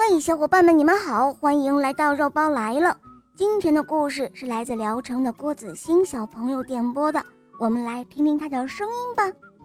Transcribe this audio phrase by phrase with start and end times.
[0.00, 2.96] 嘿，小伙伴们，你们好，欢迎来到肉包来了。
[3.36, 7.20] 今天的故事是来自聊城的郭子欣小朋友点播的，
[7.58, 9.24] 我们来听听他的声音吧。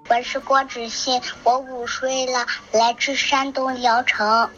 [0.10, 4.50] 我是郭子欣，我五岁了，来自山东聊城。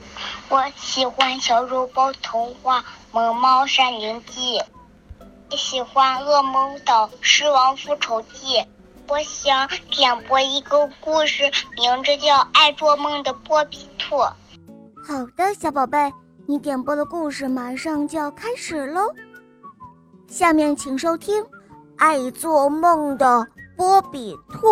[0.47, 2.79] 我喜欢小肉包童话
[3.11, 4.57] 《萌猫山林记》，
[5.57, 8.55] 喜欢《噩梦岛狮王复仇记》。
[9.09, 11.43] 我想点播一个故事，
[11.75, 14.15] 名字叫《爱做梦的波比兔》。
[15.07, 16.11] 好的，小宝贝，
[16.47, 19.13] 你点播的故事马上就要开始喽。
[20.25, 21.43] 下面请收听
[21.95, 24.67] 《爱做梦的波比兔》。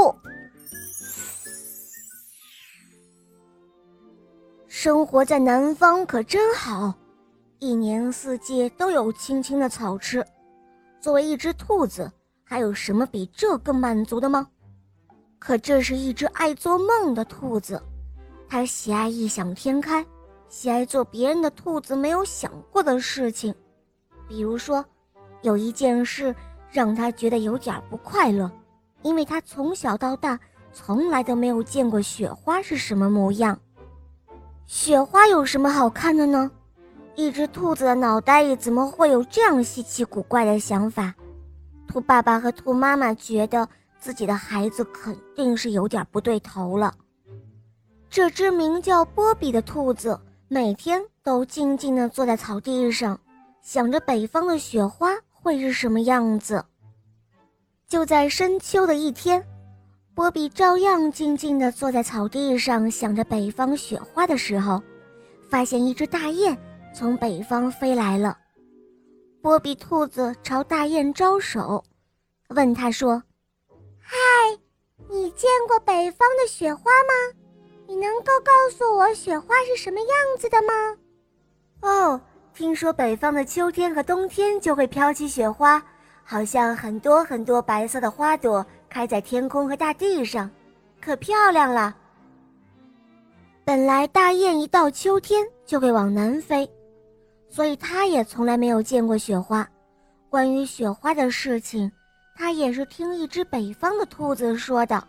[4.68, 6.92] 生活在南方可真好，
[7.60, 10.26] 一年四季都有青青的草吃。
[11.00, 12.12] 作为一只兔子，
[12.44, 14.48] 还有什么比这更满足的吗？
[15.38, 17.80] 可这是一只爱做梦的兔子，
[18.50, 20.04] 它喜爱异想天开。
[20.56, 23.52] 喜爱做别人的兔子没有想过的事情，
[24.28, 24.86] 比如说，
[25.42, 26.34] 有一件事
[26.70, 28.52] 让他觉得有点不快乐，
[29.02, 30.40] 因为他从小到大
[30.72, 33.60] 从来都没有见过雪花是什么模样。
[34.68, 36.52] 雪花有什么好看的呢？
[37.16, 41.16] 一只兔子的脑袋里怎么会有这样稀奇古怪的想法？
[41.88, 43.68] 兔爸爸和兔妈妈觉得
[43.98, 46.94] 自己的孩子肯定是有点不对头了。
[48.08, 50.20] 这只名叫波比的兔子。
[50.54, 53.20] 每天都静静地坐在草地上，
[53.64, 56.64] 想着北方的雪花会是什么样子。
[57.88, 59.44] 就在深秋的一天，
[60.14, 64.80] 波比照样静静地坐在草地上，想着北方雪花的时候，
[65.50, 66.56] 发现一只大雁
[66.94, 68.38] 从北方飞来了。
[69.42, 71.84] 波比兔子朝大雁招手，
[72.50, 73.24] 问他说
[73.98, 74.16] ：“嗨，
[75.10, 77.40] 你见过北方的雪花吗？”
[77.94, 80.74] 你能够告诉我雪花是什么样子的吗？
[81.82, 82.20] 哦，
[82.52, 85.80] 听说北方的秋天和冬天就会飘起雪花，
[86.24, 90.50] 好像很多很多白色的花朵开在天空和大地上，
[91.00, 91.96] 可漂亮了。
[93.64, 96.68] 本来大雁一到秋天就会往南飞，
[97.48, 99.70] 所以它也从来没有见过雪花。
[100.32, 101.92] 关于雪花的事情，
[102.36, 105.08] 它也是听一只北方的兔子说的。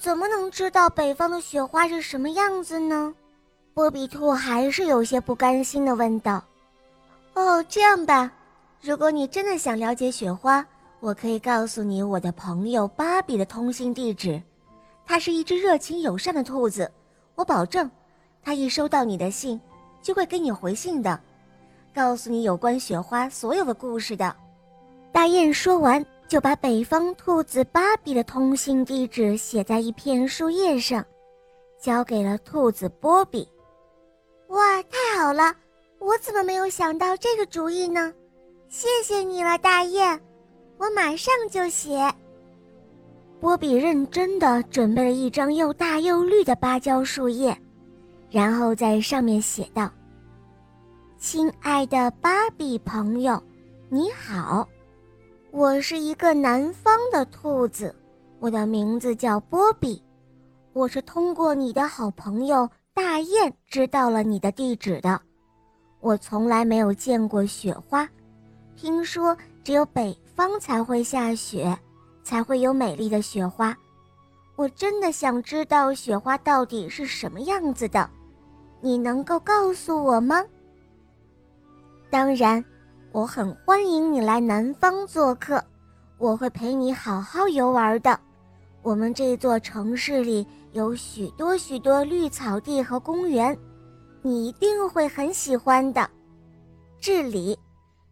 [0.00, 3.14] 怎么能知道北方的雪花是什么样子呢？
[3.74, 6.42] 波比兔还是有些不甘心地问道。
[7.36, 8.32] “哦，这样吧，
[8.80, 10.64] 如果你真的想了解雪花，
[11.00, 14.40] 我可以告诉你我的朋友芭比的通信地址。
[15.04, 16.90] 它是一只热情友善的兔子，
[17.34, 17.90] 我保证，
[18.42, 19.60] 它一收到你的信，
[20.00, 21.20] 就会给你回信的，
[21.94, 24.34] 告诉你有关雪花所有的故事的。”
[25.12, 26.02] 大雁说完。
[26.30, 31.04] 就把北方兔子芭比的通信地址写在一片树叶上，
[31.76, 33.48] 交给了兔子波比。
[34.46, 35.52] 哇，太好了！
[35.98, 38.14] 我怎么没有想到这个主意呢？
[38.68, 40.20] 谢谢你了，大雁，
[40.78, 41.98] 我马上就写。
[43.40, 47.60] 波比认真的准备了一张又大又绿的芭蕉树叶，
[48.30, 49.90] 然后在上面写道
[51.18, 53.42] ：“亲爱的芭比朋友，
[53.88, 54.68] 你好。”
[55.52, 57.92] 我是一个南方的兔子，
[58.38, 60.00] 我的名字叫波比。
[60.72, 65.20] 我是通过你的好朋友大雁知道了你的地址的。
[65.98, 68.08] 我从来没有见过雪花，
[68.76, 71.76] 听说只有北方才会下雪，
[72.22, 73.76] 才会有美丽的雪花。
[74.54, 78.08] 我真的想知道雪花到底是什么样子的，
[78.80, 80.44] 你能够告诉我吗？
[82.08, 82.64] 当然。
[83.12, 85.62] 我很欢迎你来南方做客，
[86.16, 88.18] 我会陪你好好游玩的。
[88.82, 93.56] 我们这座城市里有许多许多绿草地和公园，
[94.22, 96.08] 你一定会很喜欢的。
[97.00, 97.58] 这里，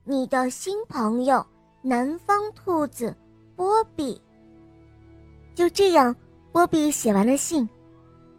[0.02, 1.46] 你的新朋友
[1.80, 3.14] 南方兔子
[3.54, 4.20] 波比。
[5.54, 6.14] 就这样，
[6.50, 7.68] 波比写完了信，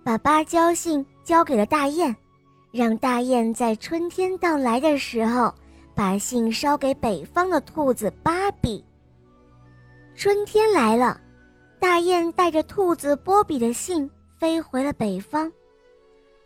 [0.03, 2.13] 把芭蕉信交给了大雁，
[2.73, 5.53] 让大雁在春天到来的时候。
[5.99, 8.81] 把信捎给北方的兔子芭比。
[10.15, 11.19] 春天来了，
[11.77, 15.51] 大雁带着兔子波比的信飞回了北方。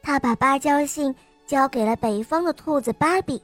[0.01, 1.15] 他把芭蕉信
[1.45, 3.39] 交给了北方的兔子芭比。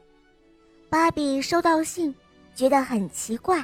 [0.89, 2.11] 芭比收到信，
[2.55, 3.63] 觉得很奇怪，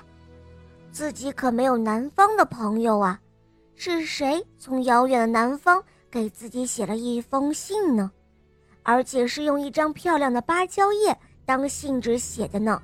[0.91, 3.19] 自己可没有南方的朋友啊，
[3.73, 8.11] 是谁从遥远的南方给自己写了一封信呢？
[8.83, 11.17] 而且是用一张漂亮的芭蕉叶。
[11.45, 12.81] 当信纸写的呢。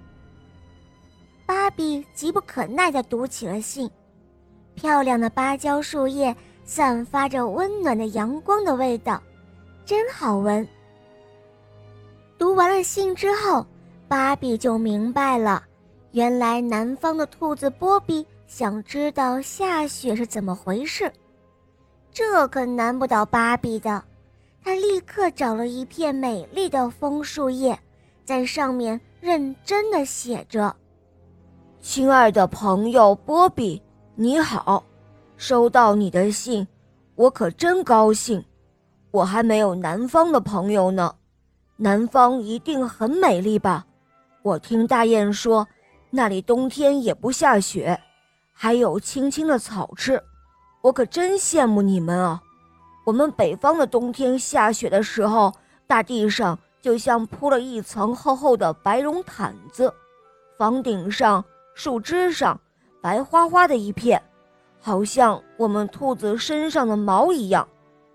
[1.46, 3.90] 芭比急不可耐地读起了信，
[4.76, 9.22] 漂亮的芭蕉树叶散发着温暖的阳光的味道，
[9.86, 10.66] 真好闻。
[12.38, 13.66] 读完了信之后，
[14.08, 15.64] 芭比就明白了，
[16.12, 21.12] 原来南方的兔子波比想知道下雪是怎么回事，
[22.14, 24.04] 这可难不倒芭比的。
[24.64, 27.78] 他立刻找了一片美丽的枫树叶，
[28.24, 30.76] 在上面认真的写着
[31.82, 33.82] ：“亲爱的朋友波比，
[34.16, 34.84] 你好，
[35.38, 36.68] 收到你的信，
[37.16, 38.44] 我可真高兴。
[39.12, 41.16] 我还没有南方的朋友呢。”
[41.78, 43.86] 南方一定很美丽吧？
[44.44, 45.68] 我听大雁说，
[46.12, 48.00] 那里冬天也不下雪，
[48.54, 50.22] 还有青青的草吃。
[50.82, 52.40] 我可真羡慕你们啊！
[53.04, 55.52] 我们北方的冬天下雪的时候，
[55.88, 59.94] 大地上就像铺了一层厚厚的白绒毯子，
[60.58, 61.44] 房顶上、
[61.76, 62.60] 树枝上
[63.02, 64.22] 白花花的一片，
[64.80, 67.68] 好像我们兔子身上的毛一样，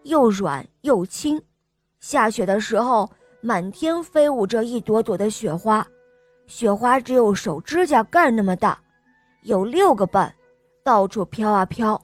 [0.02, 1.40] 又软又轻。
[2.00, 3.08] 下雪的时候。
[3.42, 5.86] 满天飞舞着一朵朵的雪花，
[6.48, 8.76] 雪花只有手指甲盖那么大，
[9.42, 10.34] 有六个半，
[10.82, 12.00] 到处飘啊飘，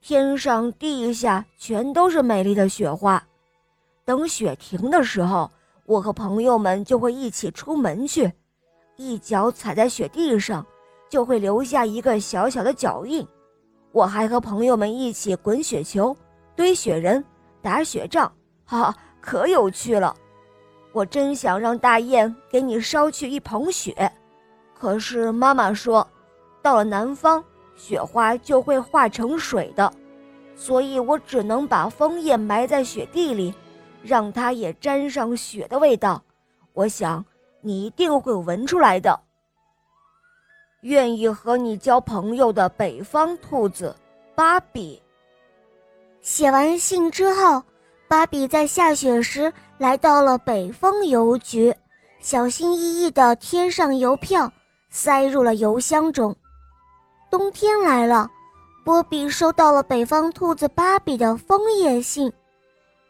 [0.00, 3.20] 天上地下全都是美丽的雪花。
[4.04, 5.50] 等雪停的时候，
[5.88, 8.30] 我和朋友们就会一起出门去，
[8.96, 10.64] 一脚踩在雪地上，
[11.08, 13.26] 就会留下一个小小的脚印。
[13.90, 16.14] 我还和朋友们一起滚雪球、
[16.54, 17.24] 堆雪人、
[17.62, 18.30] 打雪仗，
[18.66, 20.14] 哈哈，可有趣了。
[20.92, 24.12] 我真想让大雁给你捎去一捧雪，
[24.78, 26.06] 可是妈妈说，
[26.60, 27.42] 到了南方，
[27.74, 29.90] 雪花就会化成水的，
[30.54, 33.54] 所以我只能把枫叶埋在雪地里，
[34.02, 36.22] 让它也沾上雪的味道。
[36.72, 37.24] 我想
[37.60, 39.18] 你一定会闻出来的。
[40.82, 43.94] 愿意和你交朋友的北方兔子，
[44.34, 45.02] 芭比。
[46.20, 47.62] 写完信之后。
[48.10, 51.76] 芭比在下雪时来到了北方邮局，
[52.20, 54.50] 小心翼翼地贴上邮票，
[54.88, 56.34] 塞入了邮箱中。
[57.30, 58.30] 冬天来了，
[58.82, 62.32] 波比收到了北方兔子芭比的枫叶信。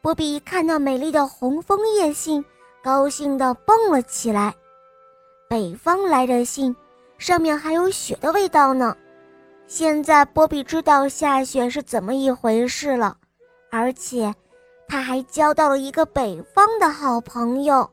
[0.09, 2.43] 波比看到美丽的红枫叶信，
[2.83, 4.55] 高兴地蹦了起来。
[5.51, 6.75] 北方来的信，
[7.19, 8.97] 上面还有雪的味道呢。
[9.67, 13.19] 现在波比知道下雪是怎么一回事了，
[13.71, 14.35] 而且。
[14.89, 17.87] 他还交到了一个北方的好朋友。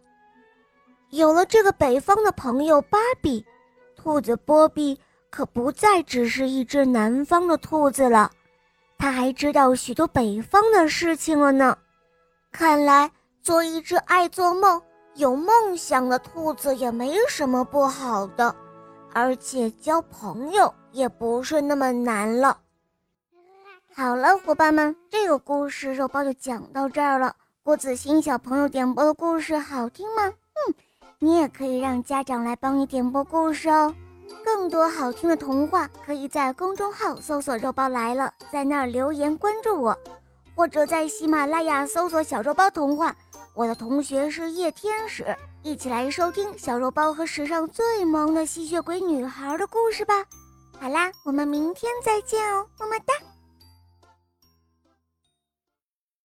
[1.09, 3.45] 有了这个北方的朋友芭比，
[3.93, 4.97] 兔子波比
[5.29, 8.31] 可不再只是一只南方的兔子了，
[8.97, 11.77] 他还知道许多北方的事情了呢。
[12.55, 13.11] 看来
[13.41, 14.81] 做一只爱做梦、
[15.15, 18.55] 有梦想的兔子也没什么不好的，
[19.11, 22.57] 而且交朋友也不是那么难了。
[23.93, 27.35] 好了，伙伴们，这个故事肉包就讲到这儿了。
[27.61, 30.23] 郭子欣小朋友点播的故事好听吗？
[30.27, 30.73] 嗯，
[31.19, 33.93] 你也可以让家长来帮你点播故事哦。
[34.45, 39.97] 更多好听的童话，可以在公众号搜索“肉包来了”，在那儿留言关注我，
[40.55, 43.15] 或者在喜马拉雅搜索“小肉包童话”。
[43.53, 50.25] 我的同学是夜天使，一起来收听小肉包和史上最萌的吸血鬼女孩的故事吧。
[50.79, 53.13] 好啦，我们明天再见哦，么么哒。